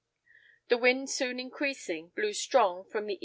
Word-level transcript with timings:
The 0.69 0.79
wind 0.79 1.11
soon 1.11 1.39
increasing, 1.39 2.09
blew 2.15 2.33
strong 2.33 2.85
from 2.85 3.05
the 3.05 3.17
E. 3.17 3.19